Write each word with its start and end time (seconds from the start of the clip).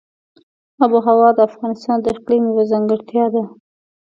آب 0.83 0.91
وهوا 0.95 1.29
د 1.35 1.39
افغانستان 1.49 1.97
د 2.01 2.05
اقلیم 2.15 2.43
یوه 2.51 2.63
ځانګړتیا 2.71 3.25
ده. 3.33 3.43